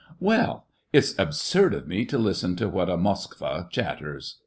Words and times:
"Well! 0.33 0.65
it's 0.91 1.13
absurd 1.19 1.75
of 1.75 1.87
me 1.87 2.05
to 2.05 2.17
listen 2.17 2.55
to 2.55 2.67
what 2.67 2.89
a 2.89 2.97
Moskva* 2.97 3.67
chatters!" 3.69 4.37